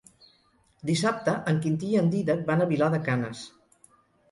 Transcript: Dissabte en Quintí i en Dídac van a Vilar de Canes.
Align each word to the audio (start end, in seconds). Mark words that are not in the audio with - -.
Dissabte 0.89 1.35
en 1.51 1.61
Quintí 1.67 1.91
i 1.93 2.01
en 2.03 2.11
Dídac 2.15 2.43
van 2.51 2.67
a 2.67 2.69
Vilar 2.73 2.91
de 2.97 3.03
Canes. 3.11 3.47